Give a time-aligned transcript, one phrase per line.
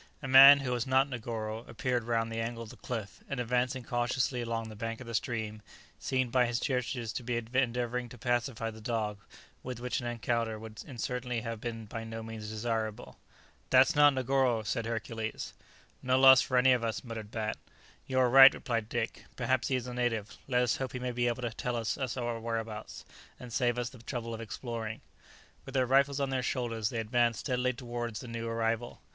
[0.23, 3.83] A man, who was not Negoro, appeared round the angle of the cliff, and advancing
[3.83, 5.61] cautiously along the bank of the stream,
[5.99, 9.19] seemed by his gestures to be endeavouring to pacify the dog,
[9.61, 13.19] with which an encounter would certainly have been by no means desirable.
[13.69, 15.53] "That's not Negoro!" said Hercules.
[15.53, 15.53] [Illustration:
[16.01, 17.57] "Good morning, my young friend."] "No loss for any of us," muttered Bat.
[18.07, 21.11] "You are right," replied Dick; "perhaps he is a native; let us hope he may
[21.11, 23.05] be able to tell us our whereabouts,
[23.39, 25.01] and save us the trouble of exploring."
[25.63, 28.99] With their rifles on their shoulders, they advanced steadily towards the new arrival.